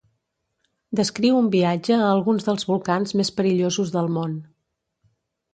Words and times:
Descriu 0.99 1.35
un 1.41 1.51
viatge 1.57 1.99
a 1.99 2.07
alguns 2.13 2.47
dels 2.49 2.67
volcans 2.71 3.15
més 3.21 3.33
perillosos 3.41 3.95
del 3.99 4.13
món. 4.17 4.37